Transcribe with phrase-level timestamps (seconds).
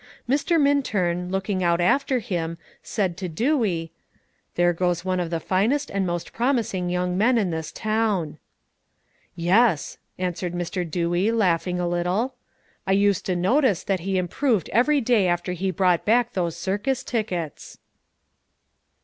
[0.27, 0.59] Mr.
[0.59, 3.35] Minturn, looking out after him, said to Mr.
[3.35, 3.91] Dewey,
[4.55, 8.39] "There goes one of the finest and most promising young men in this town."
[9.35, 10.89] "Yes," answered Mr.
[10.89, 12.33] Dewey, laughing a little;
[12.87, 17.03] "I used to notice that he improved every day after he brought back those circus
[17.03, 17.77] tickets."